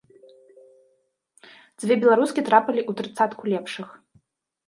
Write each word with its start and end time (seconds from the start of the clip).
Дзве 1.83 1.97
беларускі 2.05 2.45
трапілі 2.49 2.81
ў 2.89 3.01
трыццатку 3.01 3.43
лепшых. 3.53 3.87